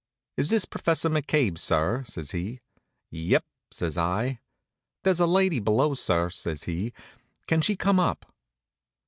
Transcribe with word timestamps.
"Is 0.35 0.49
this 0.49 0.65
Professor 0.65 1.11
McCabe, 1.11 1.59
sir?" 1.59 2.03
says 2.07 2.31
he. 2.31 2.59
"Yep," 3.11 3.45
says 3.69 3.99
I. 3.99 4.39
"There's 5.03 5.19
a 5.19 5.27
lady 5.27 5.59
below, 5.59 5.93
sir," 5.93 6.31
says 6.31 6.63
he. 6.63 6.91
"Can 7.45 7.61
she 7.61 7.75
come 7.75 7.99
up?" 7.99 8.33